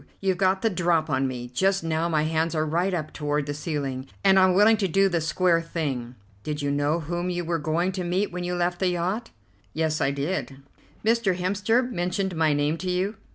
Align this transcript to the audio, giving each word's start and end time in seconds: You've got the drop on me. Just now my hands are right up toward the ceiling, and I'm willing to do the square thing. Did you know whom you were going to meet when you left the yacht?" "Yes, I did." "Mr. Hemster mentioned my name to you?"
You've 0.19 0.39
got 0.39 0.63
the 0.63 0.71
drop 0.71 1.11
on 1.11 1.27
me. 1.27 1.47
Just 1.53 1.83
now 1.83 2.09
my 2.09 2.23
hands 2.23 2.55
are 2.55 2.65
right 2.65 2.91
up 2.91 3.13
toward 3.13 3.45
the 3.45 3.53
ceiling, 3.53 4.07
and 4.23 4.39
I'm 4.39 4.55
willing 4.55 4.75
to 4.77 4.87
do 4.87 5.07
the 5.07 5.21
square 5.21 5.61
thing. 5.61 6.15
Did 6.41 6.59
you 6.59 6.71
know 6.71 7.01
whom 7.01 7.29
you 7.29 7.45
were 7.45 7.59
going 7.59 7.91
to 7.91 8.03
meet 8.03 8.31
when 8.31 8.43
you 8.43 8.55
left 8.55 8.79
the 8.79 8.87
yacht?" 8.87 9.29
"Yes, 9.75 10.01
I 10.01 10.09
did." 10.09 10.57
"Mr. 11.05 11.37
Hemster 11.37 11.83
mentioned 11.87 12.35
my 12.35 12.51
name 12.51 12.77
to 12.77 12.89
you?" 12.89 13.15